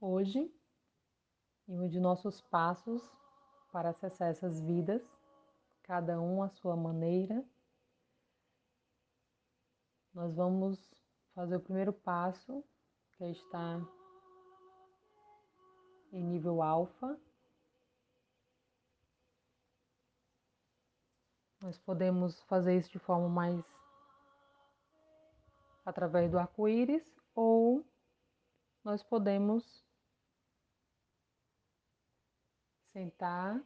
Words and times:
Hoje, 0.00 0.38
em 1.66 1.80
um 1.80 1.88
de 1.88 1.98
nossos 1.98 2.40
passos 2.40 3.02
para 3.72 3.90
acessar 3.90 4.28
essas 4.28 4.60
vidas, 4.60 5.02
cada 5.82 6.20
um 6.20 6.40
à 6.40 6.48
sua 6.48 6.76
maneira, 6.76 7.44
nós 10.14 10.32
vamos 10.36 10.78
fazer 11.34 11.56
o 11.56 11.60
primeiro 11.60 11.92
passo, 11.92 12.64
que 13.16 13.24
é 13.24 13.30
estar 13.32 13.80
em 16.12 16.22
nível 16.22 16.62
alfa. 16.62 17.18
Nós 21.60 21.76
podemos 21.76 22.40
fazer 22.42 22.78
isso 22.78 22.92
de 22.92 23.00
forma 23.00 23.28
mais 23.28 23.64
através 25.84 26.30
do 26.30 26.38
arco-íris 26.38 27.20
ou 27.34 27.84
nós 28.84 29.02
podemos 29.02 29.87
sentar 32.98 33.62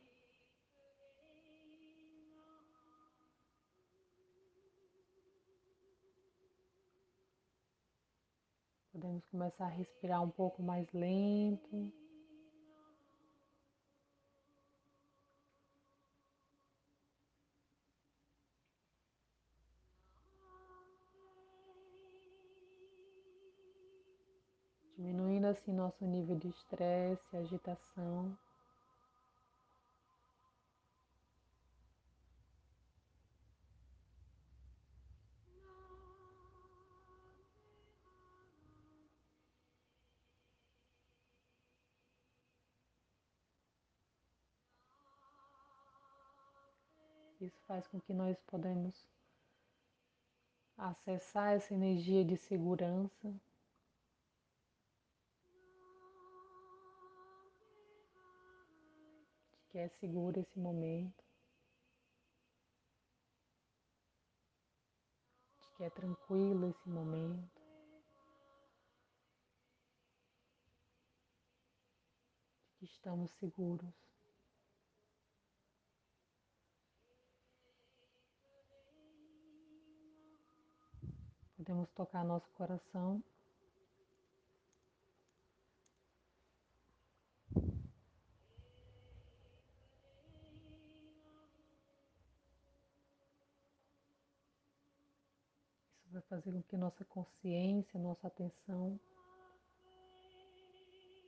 Podemos 8.93 9.25
começar 9.31 9.65
a 9.65 9.69
respirar 9.69 10.23
um 10.23 10.29
pouco 10.29 10.63
mais 10.63 10.87
lento. 10.93 11.91
Diminuindo 24.95 25.47
assim 25.47 25.73
nosso 25.73 26.05
nível 26.05 26.37
de 26.37 26.49
estresse, 26.49 27.35
agitação. 27.35 28.37
Isso 47.43 47.61
faz 47.67 47.89
com 47.89 48.01
que 48.01 48.15
nós 48.15 48.41
podemos 48.43 48.95
acessar 50.77 51.55
essa 51.55 51.75
energia 51.75 52.25
de 52.25 52.37
segurança. 52.37 53.35
De 59.51 59.61
que 59.73 59.79
é 59.79 59.89
seguro 59.89 60.39
esse 60.39 60.57
momento. 60.57 61.25
De 65.63 65.69
que 65.77 65.83
é 65.83 65.91
tranquilo 65.91 66.69
esse 66.69 66.89
momento. 66.89 67.61
Estamos 72.81 73.33
seguros. 73.33 74.12
Podemos 81.73 81.91
tocar 81.93 82.23
nosso 82.23 82.51
coração. 82.51 83.25
Isso 95.97 96.13
vai 96.13 96.21
fazer 96.29 96.53
com 96.53 96.63
que 96.63 96.77
nossa 96.77 97.07
consciência, 97.07 97.99
nossa 97.99 98.27
atenção 98.27 99.01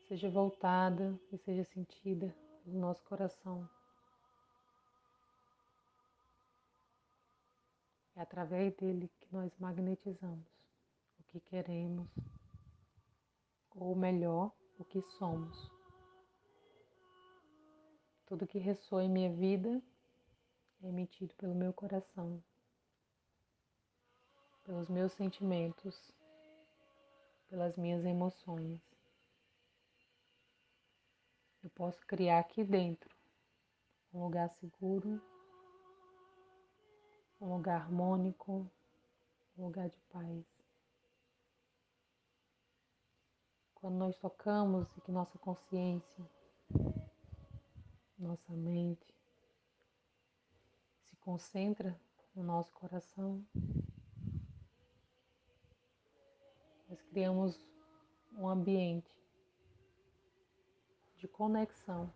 seja 0.07 0.29
voltada 0.29 1.19
e 1.33 1.39
seja 1.39 1.65
sentida 1.73 2.35
no 2.67 2.81
nosso 2.81 3.03
coração. 3.05 3.67
É 8.17 8.21
através 8.21 8.73
dele 8.77 9.11
que 9.21 9.27
nós 9.33 9.53
magnetizamos 9.59 10.47
o 11.19 11.25
que 11.25 11.41
queremos, 11.41 12.09
ou 13.71 13.97
melhor, 13.97 14.53
o 14.79 14.85
que 14.85 15.03
somos. 15.19 15.71
Tudo 18.27 18.47
que 18.47 18.59
ressoa 18.59 19.03
em 19.05 19.11
minha 19.11 19.33
vida 19.33 19.83
é 20.83 20.89
emitido 20.89 21.35
pelo 21.35 21.55
meu 21.55 21.73
coração, 21.73 22.43
pelos 24.65 24.89
meus 24.89 25.13
sentimentos, 25.13 26.15
pelas 27.49 27.77
minhas 27.77 28.05
emoções. 28.05 28.81
Eu 31.65 31.71
posso 31.71 32.07
criar 32.07 32.39
aqui 32.39 32.63
dentro 32.63 33.11
um 34.13 34.23
lugar 34.23 34.49
seguro 34.61 35.21
um 37.41 37.55
lugar 37.55 37.83
harmônico, 37.83 38.71
um 39.57 39.65
lugar 39.65 39.89
de 39.89 39.99
paz. 40.11 40.45
Quando 43.75 43.97
nós 43.97 44.17
tocamos 44.17 44.89
e 44.97 45.01
que 45.01 45.13
nossa 45.13 45.39
consciência, 45.39 46.25
nossa 48.19 48.53
mente 48.53 49.15
se 51.03 51.17
concentra 51.17 51.99
no 52.35 52.43
nosso 52.43 52.73
coração, 52.73 53.45
nós 56.89 57.03
criamos 57.03 57.59
um 58.33 58.49
ambiente 58.49 59.15
de 61.19 61.29
conexão 61.29 62.13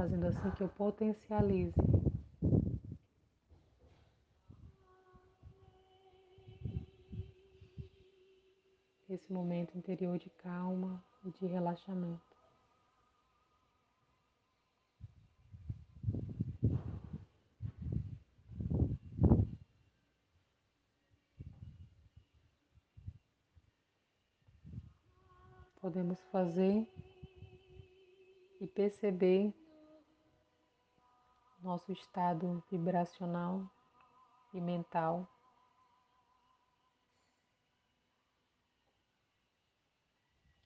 fazendo 0.00 0.24
assim 0.28 0.50
que 0.52 0.62
eu 0.62 0.68
potencialize 0.70 1.74
esse 9.10 9.30
momento 9.30 9.76
interior 9.76 10.16
de 10.16 10.30
calma 10.30 11.04
e 11.22 11.30
de 11.32 11.46
relaxamento. 11.46 12.18
Podemos 25.78 26.18
fazer 26.32 26.88
e 28.62 28.66
perceber 28.66 29.52
nosso 31.62 31.92
estado 31.92 32.62
vibracional 32.70 33.62
e 34.52 34.60
mental. 34.60 35.28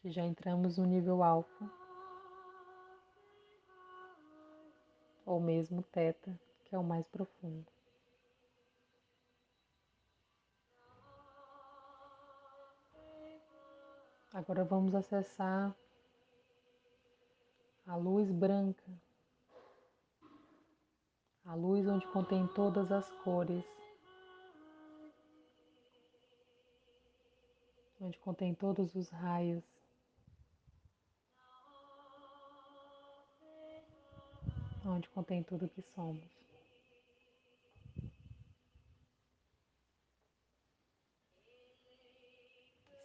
Que 0.00 0.10
já 0.10 0.22
entramos 0.22 0.76
no 0.76 0.84
nível 0.84 1.22
alfa, 1.22 1.70
ou 5.24 5.40
mesmo 5.40 5.82
teta, 5.82 6.38
que 6.64 6.74
é 6.74 6.78
o 6.78 6.84
mais 6.84 7.06
profundo. 7.08 7.66
Agora 14.32 14.64
vamos 14.64 14.94
acessar 14.94 15.74
a 17.86 17.96
luz 17.96 18.30
branca 18.30 18.82
a 21.44 21.54
luz 21.54 21.86
onde 21.86 22.06
contém 22.08 22.46
todas 22.48 22.90
as 22.90 23.10
cores, 23.22 23.64
onde 28.00 28.18
contém 28.18 28.54
todos 28.54 28.94
os 28.94 29.08
raios. 29.10 29.62
Onde 34.86 35.08
contém 35.08 35.42
tudo 35.42 35.68
que 35.68 35.80
somos. 35.94 36.22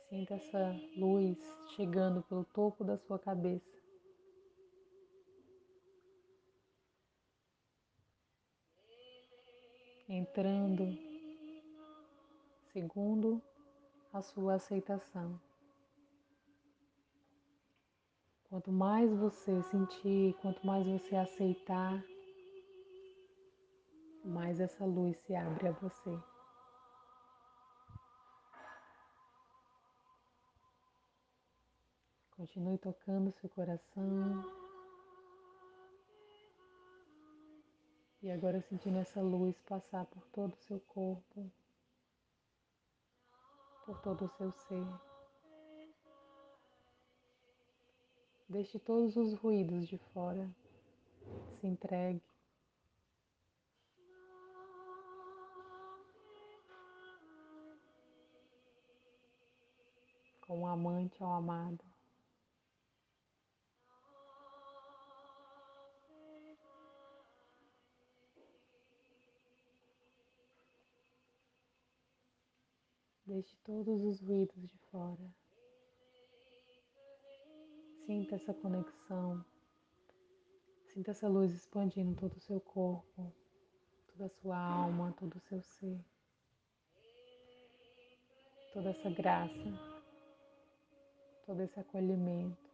Sinta 0.09 0.33
essa 0.33 0.75
luz 0.97 1.38
chegando 1.75 2.21
pelo 2.24 2.44
topo 2.44 2.83
da 2.83 2.97
sua 2.97 3.18
cabeça. 3.18 3.79
Entrando 10.10 10.98
segundo 12.74 13.40
a 14.12 14.22
sua 14.24 14.56
aceitação. 14.56 15.40
Quanto 18.50 18.72
mais 18.72 19.14
você 19.14 19.62
sentir, 19.62 20.34
quanto 20.42 20.66
mais 20.66 20.84
você 20.88 21.16
aceitar, 21.16 22.04
mais 24.26 24.60
essa 24.60 24.84
luz 24.84 25.16
se 25.20 25.36
abre 25.36 25.68
a 25.68 25.72
você. 25.74 26.20
Continue 32.36 32.80
tocando 32.80 33.32
seu 33.34 33.50
coração. 33.50 34.59
E 38.21 38.30
agora 38.30 38.62
sentindo 38.62 38.98
essa 39.00 39.21
luz 39.21 39.57
passar 39.62 40.06
por 40.06 40.25
todo 40.27 40.54
o 40.54 40.63
seu 40.63 40.80
corpo, 40.81 41.50
por 43.86 43.98
todo 44.01 44.25
o 44.25 44.30
seu 44.30 44.51
ser. 44.51 44.86
Deixe 48.50 48.77
todos 48.77 49.16
os 49.16 49.36
ruídos 49.36 49.88
de 49.88 49.98
fora. 50.12 50.50
Se 51.62 51.68
entregue. 51.68 52.21
Com 60.42 60.63
o 60.63 60.68
amante 60.68 61.24
ao 61.24 61.31
amado. 61.31 61.88
Deixe 73.30 73.56
todos 73.64 74.04
os 74.04 74.20
ruídos 74.22 74.60
de 74.68 74.78
fora. 74.90 75.31
Sinta 78.04 78.38
essa 78.38 78.56
conexão. 78.56 79.46
Sinta 80.88 81.12
essa 81.12 81.28
luz 81.28 81.54
expandindo 81.54 82.20
todo 82.20 82.34
o 82.34 82.42
seu 82.42 82.60
corpo, 82.60 83.31
toda 84.08 84.26
a 84.26 84.30
sua 84.42 84.58
alma, 84.58 85.14
todo 85.20 85.36
o 85.36 85.40
seu 85.42 85.62
ser. 85.62 86.04
Toda 88.74 88.90
essa 88.90 89.12
graça, 89.12 89.54
todo 91.46 91.62
esse 91.62 91.80
acolhimento. 91.80 92.68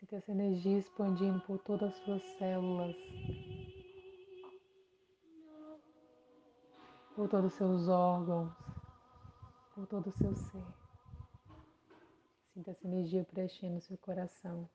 Sinta 0.00 0.16
essa 0.16 0.32
energia 0.32 0.78
expandindo 0.78 1.40
por 1.40 1.58
todas 1.58 1.92
as 1.92 2.04
suas 2.04 2.22
células, 2.38 2.96
por 7.14 7.28
todos 7.28 7.52
os 7.52 7.58
seus 7.58 7.88
órgãos, 7.88 8.52
por 9.72 9.86
todo 9.86 10.08
o 10.08 10.12
seu 10.12 10.34
ser. 10.34 10.66
Sinta 12.52 12.72
essa 12.72 12.86
energia 12.86 13.24
preenchendo 13.24 13.80
seu 13.80 13.96
coração 13.98 14.68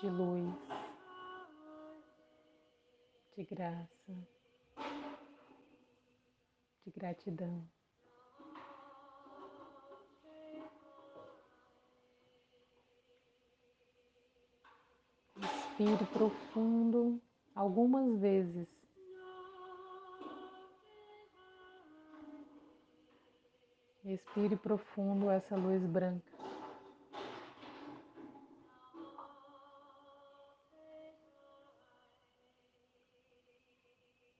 de 0.00 0.10
luz, 0.10 0.52
de 3.36 3.44
graça, 3.44 4.12
de 6.84 6.90
gratidão. 6.90 7.64
Respire 15.36 16.06
profundo 16.12 17.22
algumas 17.54 18.18
vezes. 18.18 18.66
Respire 24.04 24.56
profundo 24.56 25.30
essa 25.30 25.54
luz 25.54 25.82
branca. 25.84 26.32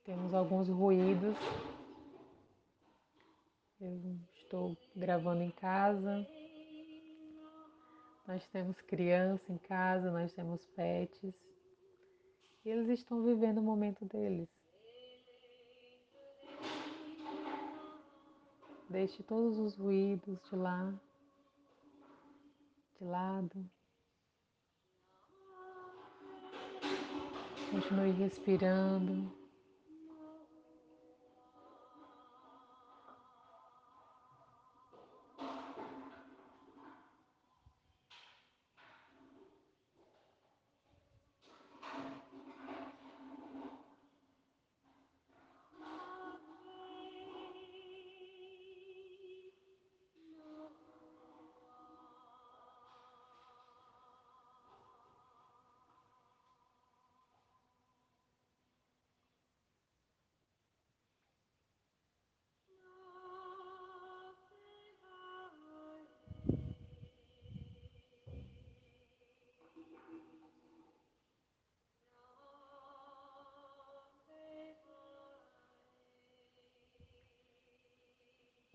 Temos 0.05 0.35
alguns 0.35 0.69
ruídos. 0.69 1.37
Eu 3.81 4.19
estou 4.35 4.77
gravando 4.97 5.43
em 5.43 5.51
casa. 5.53 6.27
Nós 8.27 8.47
temos 8.49 8.81
criança 8.83 9.53
em 9.53 9.59
casa, 9.59 10.11
nós 10.11 10.33
temos 10.33 10.65
pets. 10.77 11.35
E 12.65 12.71
eles 12.71 12.89
estão 12.89 13.23
vivendo 13.23 13.59
o 13.59 13.63
momento 13.63 14.05
deles. 14.05 14.49
Deixe 18.89 19.23
todos 19.23 19.59
os 19.59 19.75
ruídos 19.77 20.39
de 20.49 20.55
lá, 20.55 20.95
de 22.99 23.05
lado. 23.05 23.71
Continue 27.71 28.11
respirando. 28.13 29.42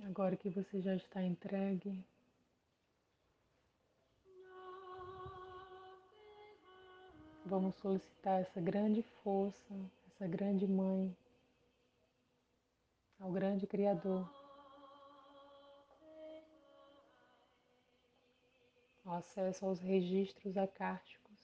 Agora 0.08 0.38
que 0.38 0.50
você 0.50 0.80
já 0.80 0.96
está 0.96 1.22
entregue, 1.22 2.02
vamos 7.46 7.76
solicitar 7.76 8.40
essa 8.40 8.62
grande 8.62 9.04
força, 9.22 9.76
essa 10.08 10.26
grande 10.26 10.66
mãe, 10.66 11.14
ao 13.20 13.30
grande 13.34 13.68
Criador, 13.68 14.26
o 19.04 19.12
acesso 19.12 19.66
aos 19.66 19.82
registros 19.82 20.58
acásticos. 20.58 21.38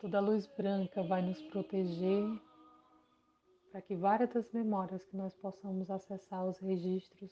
Toda 0.00 0.18
luz 0.18 0.46
branca 0.46 1.02
vai 1.02 1.20
nos 1.20 1.42
proteger 1.42 2.40
para 3.74 3.82
que 3.82 3.96
várias 3.96 4.32
das 4.32 4.48
memórias 4.52 5.02
que 5.02 5.16
nós 5.16 5.34
possamos 5.34 5.90
acessar 5.90 6.46
os 6.46 6.60
registros 6.60 7.28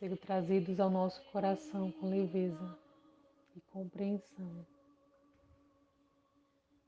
sejam 0.00 0.16
trazidos 0.16 0.80
ao 0.80 0.90
nosso 0.90 1.22
coração 1.30 1.92
com 1.92 2.10
leveza 2.10 2.76
e 3.54 3.60
compreensão. 3.70 4.66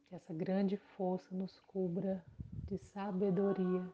Que 0.08 0.16
essa 0.16 0.34
grande 0.34 0.76
força 0.96 1.32
nos 1.32 1.60
cubra 1.68 2.20
de 2.64 2.76
sabedoria 2.92 3.88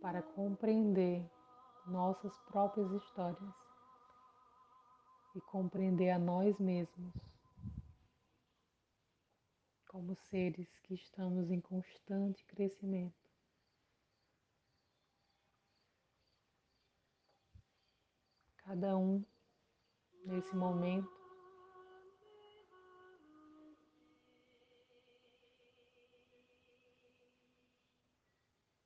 para 0.00 0.22
compreender 0.22 1.28
nossas 1.88 2.38
próprias 2.42 2.88
histórias 2.92 3.52
e 5.34 5.40
compreender 5.40 6.10
a 6.10 6.20
nós 6.20 6.56
mesmos 6.60 7.31
como 9.92 10.16
seres 10.16 10.66
que 10.78 10.94
estamos 10.94 11.50
em 11.50 11.60
constante 11.60 12.42
crescimento. 12.46 13.12
Cada 18.56 18.96
um 18.96 19.22
nesse 20.24 20.56
momento 20.56 21.20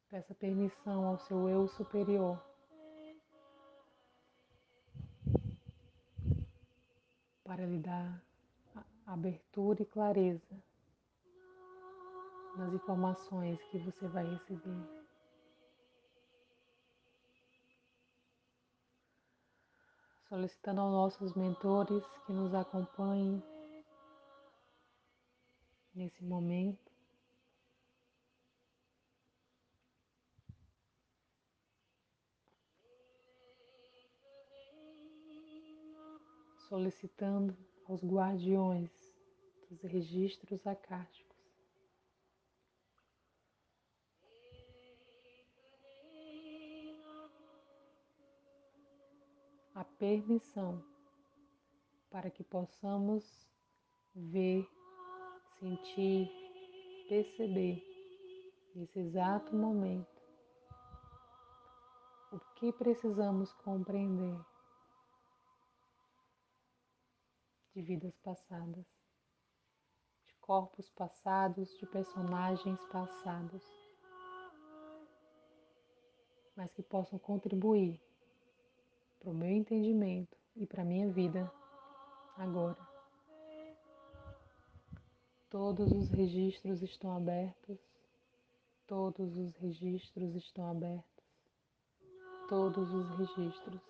Peça 0.09 0.35
permissão 0.35 1.05
ao 1.05 1.19
seu 1.19 1.49
eu 1.49 1.69
superior 1.69 2.43
para 7.45 7.67
lhe 7.67 7.79
dar 7.79 8.25
abertura 9.05 9.83
e 9.83 9.87
clareza 9.87 10.66
nas 12.57 12.73
informações 12.73 13.63
que 13.65 13.79
você 13.79 14.09
vai 14.09 14.25
receber. 14.25 15.07
Solicitando 20.29 20.81
aos 20.81 20.93
nossos 20.93 21.35
mentores 21.35 22.03
que 22.27 22.33
nos 22.33 22.53
acompanhem 22.55 23.43
nesse 25.95 26.25
momento. 26.25 26.93
Solicitando 36.69 37.57
aos 37.89 38.03
guardiões 38.03 38.91
dos 39.71 39.81
registros 39.83 40.67
acásticos 40.67 41.36
a 49.77 49.85
permissão 49.85 50.83
para 52.11 52.31
que 52.31 52.43
possamos 52.43 53.47
ver, 54.15 54.67
sentir, 55.59 56.31
perceber 57.11 57.85
nesse 58.75 58.99
exato 58.99 59.55
momento 59.55 60.09
o 62.33 62.41
que 62.55 62.73
precisamos 62.73 63.53
compreender 63.53 64.41
de 67.75 67.83
vidas 67.83 68.17
passadas, 68.21 68.87
de 70.27 70.35
corpos 70.41 70.89
passados, 70.93 71.69
de 71.79 71.87
personagens 71.87 72.83
passados, 72.87 73.63
mas 76.57 76.73
que 76.73 76.83
possam 76.83 77.19
contribuir 77.19 78.06
para 79.27 79.33
o 79.33 79.35
meu 79.35 79.51
entendimento 79.51 80.39
e 80.55 80.65
para 80.65 80.83
a 80.83 80.85
minha 80.85 81.11
vida 81.11 81.51
agora. 82.39 82.79
Todos 85.51 85.91
os 85.91 86.09
registros 86.11 86.81
estão 86.81 87.17
abertos, 87.17 87.77
todos 88.87 89.37
os 89.37 89.57
registros 89.57 90.37
estão 90.37 90.71
abertos, 90.71 91.25
todos 92.49 92.89
os 92.93 93.09
registros 93.19 93.81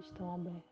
estão 0.00 0.34
abertos. 0.34 0.69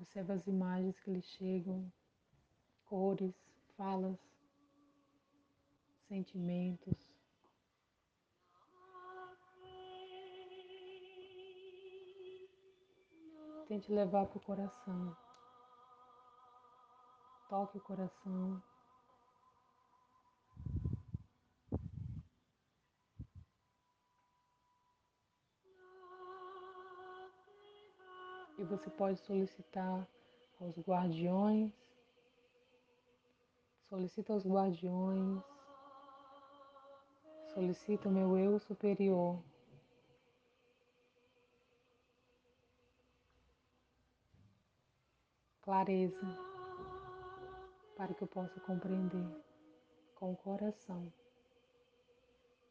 Observa 0.00 0.34
as 0.34 0.46
imagens 0.46 0.96
que 1.00 1.10
lhe 1.10 1.20
chegam, 1.20 1.92
cores, 2.86 3.34
falas, 3.76 4.16
sentimentos. 6.06 6.96
Tente 13.66 13.92
levar 13.92 14.26
para 14.26 14.38
o 14.38 14.40
coração. 14.40 15.16
Toque 17.48 17.78
o 17.78 17.80
coração. 17.80 18.62
Você 28.68 28.90
pode 28.90 29.18
solicitar 29.20 30.06
aos 30.60 30.78
guardiões, 30.78 31.72
solicita 33.88 34.32
aos 34.32 34.44
guardiões, 34.46 35.42
solicita 37.54 38.08
o 38.08 38.12
meu 38.12 38.36
eu 38.36 38.58
superior. 38.58 39.42
Clareza 45.62 46.48
para 47.96 48.14
que 48.14 48.22
eu 48.22 48.28
possa 48.28 48.60
compreender 48.60 49.26
com 50.14 50.32
o 50.32 50.36
coração, 50.36 51.12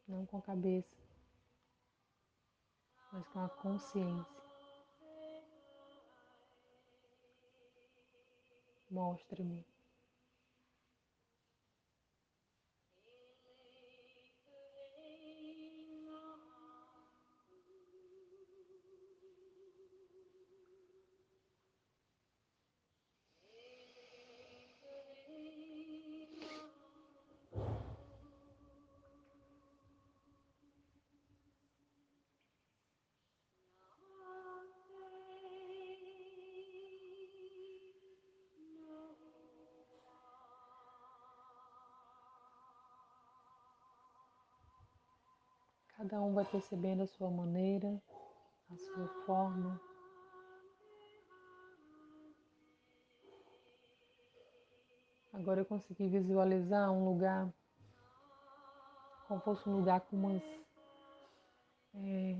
não 0.07 0.25
com 0.25 0.37
a 0.37 0.41
cabeça, 0.41 0.95
mas 3.11 3.27
com 3.27 3.39
a 3.39 3.49
consciência. 3.49 4.36
Mostre-me. 8.97 9.63
Cada 45.97 46.21
um 46.21 46.31
vai 46.31 46.45
percebendo 46.45 47.01
a 47.01 47.07
sua 47.07 47.31
maneira, 47.31 47.99
a 48.69 48.77
sua 48.77 49.07
forma. 49.25 49.81
Agora 55.33 55.61
eu 55.61 55.65
consegui 55.65 56.07
visualizar 56.07 56.91
um 56.91 57.03
lugar, 57.03 57.51
como 59.27 59.41
fosse 59.41 59.67
um 59.67 59.77
lugar 59.77 60.01
com 60.01 60.17
umas, 60.17 60.43
é, 61.95 62.37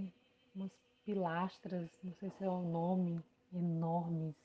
umas 0.55 0.71
pilastras, 1.03 1.89
não 2.03 2.13
sei 2.13 2.29
se 2.29 2.43
é 2.43 2.49
o 2.49 2.61
nome, 2.61 3.23
enormes. 3.51 4.35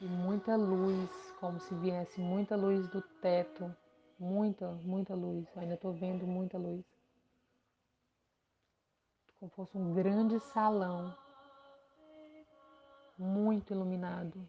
E 0.00 0.04
muita 0.04 0.56
luz, 0.56 1.10
como 1.38 1.60
se 1.60 1.76
viesse 1.76 2.20
muita 2.20 2.56
luz 2.56 2.88
do 2.88 3.00
teto, 3.22 3.72
muita, 4.18 4.72
muita 4.82 5.14
luz. 5.14 5.46
Eu 5.54 5.62
ainda 5.62 5.74
estou 5.74 5.92
vendo 5.92 6.26
muita 6.26 6.58
luz 6.58 6.93
como 9.44 9.50
fosse 9.50 9.76
um 9.76 9.92
grande 9.92 10.38
salão, 10.40 11.14
muito 13.18 13.72
iluminado. 13.74 14.48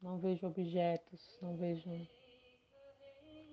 Não 0.00 0.18
vejo 0.18 0.46
objetos, 0.46 1.38
não 1.40 1.56
vejo 1.56 1.90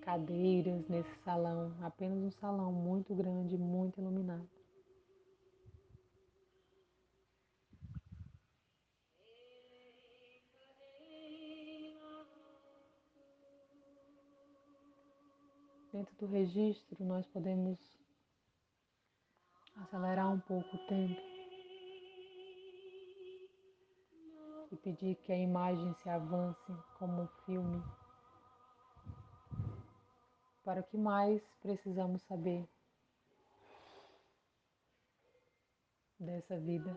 cadeiras 0.01 0.87
nesse 0.89 1.15
salão, 1.23 1.73
apenas 1.81 2.17
um 2.17 2.31
salão 2.31 2.73
muito 2.73 3.13
grande, 3.15 3.57
muito 3.57 4.01
iluminado. 4.01 4.58
Dentro 15.99 16.15
do 16.15 16.27
registro, 16.27 17.03
nós 17.03 17.27
podemos 17.27 17.77
acelerar 19.75 20.31
um 20.31 20.39
pouco 20.39 20.73
o 20.73 20.87
tempo 20.87 21.21
e 24.71 24.77
pedir 24.77 25.15
que 25.15 25.33
a 25.33 25.37
imagem 25.37 25.93
se 25.95 26.09
avance 26.09 26.73
como 26.97 27.23
um 27.23 27.27
filme 27.45 27.83
para 30.63 30.79
o 30.79 30.83
que 30.85 30.97
mais 30.97 31.43
precisamos 31.61 32.21
saber 32.21 32.65
dessa 36.17 36.57
vida 36.61 36.95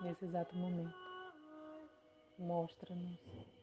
nesse 0.00 0.24
exato 0.24 0.56
momento. 0.56 0.96
Mostra-nos. 2.38 3.53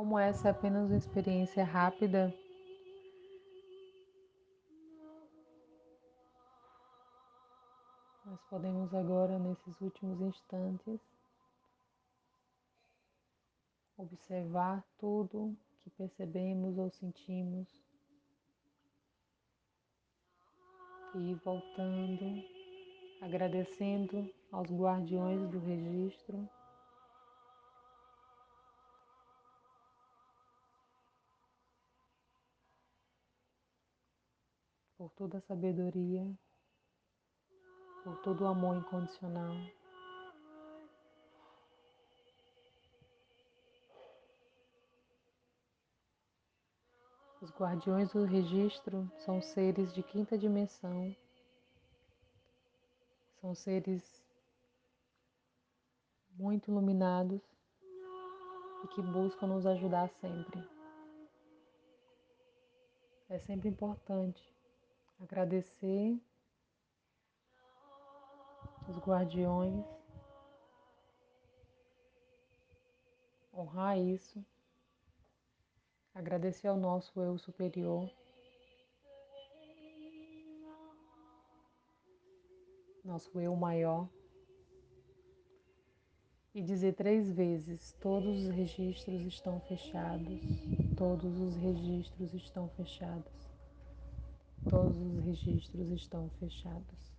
Como 0.00 0.18
essa 0.18 0.48
é 0.48 0.50
apenas 0.50 0.88
uma 0.88 0.96
experiência 0.96 1.62
rápida, 1.62 2.34
nós 8.24 8.40
podemos 8.48 8.94
agora, 8.94 9.38
nesses 9.38 9.78
últimos 9.82 10.18
instantes, 10.22 10.98
observar 13.98 14.82
tudo 14.98 15.54
que 15.84 15.90
percebemos 15.90 16.78
ou 16.78 16.88
sentimos 16.88 17.68
e 21.14 21.32
ir 21.32 21.34
voltando, 21.44 22.42
agradecendo 23.20 24.26
aos 24.50 24.70
guardiões 24.70 25.46
do 25.50 25.58
registro. 25.58 26.48
Por 35.00 35.10
toda 35.12 35.38
a 35.38 35.40
sabedoria, 35.40 36.30
por 38.04 38.20
todo 38.20 38.44
o 38.44 38.46
amor 38.46 38.76
incondicional. 38.76 39.54
Os 47.40 47.50
guardiões 47.52 48.12
do 48.12 48.26
registro 48.26 49.10
são 49.20 49.40
seres 49.40 49.90
de 49.94 50.02
quinta 50.02 50.36
dimensão, 50.36 51.16
são 53.40 53.54
seres 53.54 54.22
muito 56.36 56.70
iluminados 56.70 57.40
e 58.84 58.88
que 58.88 59.00
buscam 59.00 59.46
nos 59.46 59.64
ajudar 59.64 60.10
sempre. 60.20 60.62
É 63.30 63.38
sempre 63.38 63.70
importante 63.70 64.59
agradecer 65.20 66.18
os 68.88 68.96
guardiões, 68.98 69.84
honrar 73.52 73.98
isso, 73.98 74.44
agradecer 76.14 76.68
ao 76.68 76.76
nosso 76.76 77.20
eu 77.20 77.36
superior, 77.36 78.10
nosso 83.04 83.38
eu 83.38 83.54
maior, 83.54 84.08
e 86.54 86.62
dizer 86.62 86.94
três 86.94 87.30
vezes: 87.30 87.92
todos 88.00 88.46
os 88.46 88.48
registros 88.48 89.20
estão 89.26 89.60
fechados, 89.60 90.40
todos 90.96 91.38
os 91.38 91.56
registros 91.56 92.32
estão 92.32 92.68
fechados. 92.70 93.49
Todos 94.68 94.96
os 94.98 95.24
registros 95.24 95.90
estão 95.90 96.28
fechados. 96.38 97.10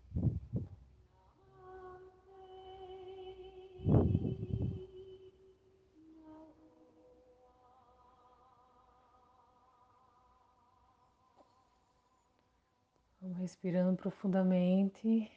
Vamos 13.19 13.37
respirando 13.39 13.97
profundamente 13.97 15.31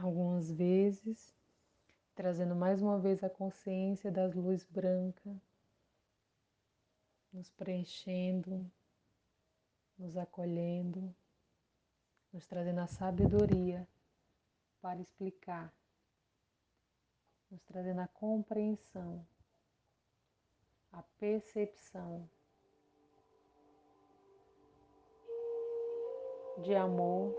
algumas 0.00 0.50
vezes, 0.50 1.34
trazendo 2.14 2.56
mais 2.56 2.80
uma 2.80 2.98
vez 2.98 3.22
a 3.22 3.28
consciência 3.28 4.10
das 4.10 4.34
luzes 4.34 4.66
brancas, 4.70 5.36
nos 7.32 7.50
preenchendo, 7.50 8.70
nos 9.98 10.16
acolhendo 10.16 11.14
nos 12.36 12.46
trazendo 12.46 12.80
a 12.80 12.86
sabedoria 12.86 13.88
para 14.82 15.00
explicar, 15.00 15.72
nos 17.50 17.62
trazendo 17.64 18.02
a 18.02 18.08
compreensão, 18.08 19.26
a 20.92 21.02
percepção 21.18 22.28
de 26.58 26.74
amor, 26.74 27.34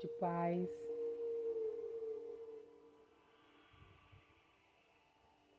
de 0.00 0.08
paz. 0.18 0.68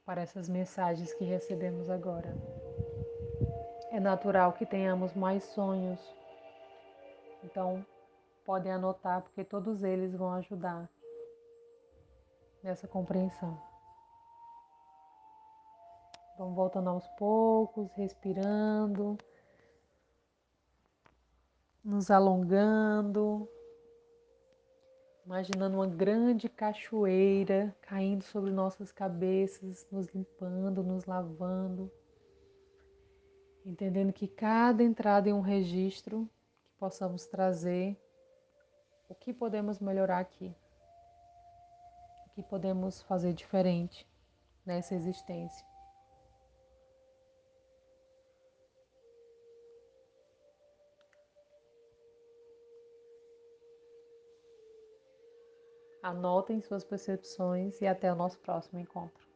Para 0.04 0.24
essas 0.24 0.50
mensagens 0.50 1.14
que 1.14 1.24
recebemos 1.24 1.90
agora. 1.90 2.36
É 3.92 4.00
natural 4.00 4.52
que 4.52 4.66
tenhamos 4.66 5.14
mais 5.14 5.42
sonhos 5.42 6.21
então, 7.44 7.86
podem 8.46 8.72
anotar, 8.72 9.22
porque 9.22 9.44
todos 9.44 9.84
eles 9.84 10.16
vão 10.16 10.34
ajudar 10.34 10.90
nessa 12.64 12.88
compreensão. 12.88 13.62
Vamos 16.38 16.56
voltando 16.56 16.90
aos 16.90 17.08
poucos, 17.10 17.92
respirando, 17.94 19.18
nos 21.84 22.10
alongando, 22.10 23.48
imaginando 25.26 25.78
uma 25.78 25.88
grande 25.88 26.50
cachoeira 26.50 27.76
caindo 27.82 28.24
sobre 28.24 28.52
nossas 28.52 28.92
cabeças, 28.92 29.88
nos 29.92 30.08
limpando, 30.08 30.84
nos 30.84 31.06
lavando, 31.06 31.92
entendendo 33.66 34.12
que 34.12 34.28
cada 34.28 34.84
entrada 34.84 35.30
em 35.30 35.34
um 35.34 35.42
registro 35.42 36.30
possamos 36.82 37.28
trazer 37.28 37.96
o 39.08 39.14
que 39.14 39.32
podemos 39.32 39.78
melhorar 39.80 40.18
aqui, 40.18 40.52
o 42.26 42.30
que 42.32 42.42
podemos 42.42 43.04
fazer 43.04 43.34
diferente 43.34 44.10
nessa 44.66 44.96
existência. 44.96 45.64
Anotem 56.02 56.60
suas 56.62 56.84
percepções 56.84 57.80
e 57.80 57.86
até 57.86 58.12
o 58.12 58.16
nosso 58.16 58.40
próximo 58.40 58.80
encontro. 58.80 59.31